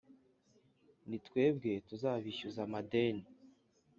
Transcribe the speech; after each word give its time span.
ni 1.07 1.17
twebwe 1.25 1.71
tuzabishyuza 1.87 2.59
amadeni 2.67 3.25